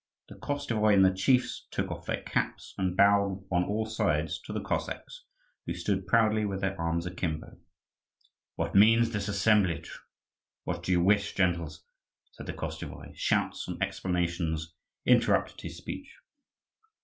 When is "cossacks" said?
4.59-5.25